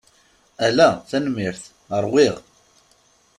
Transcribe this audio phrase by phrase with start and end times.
[0.65, 1.61] Ala, tenemmirt.
[2.03, 2.35] Ṛwiɣ.